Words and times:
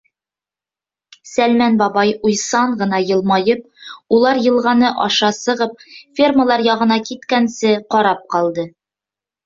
Сәлмән 1.31 1.77
бабай, 1.81 2.13
уйсан 2.29 2.73
ғына 2.81 3.03
йылмайып, 3.05 3.63
улар 4.19 4.43
йылғаны 4.47 4.93
аша 5.07 5.33
сығып, 5.43 5.89
фермалар 6.23 6.69
яғына 6.73 7.03
киткәнсе, 7.09 7.81
ҡарап 7.97 8.31
ҡалды. 8.37 8.71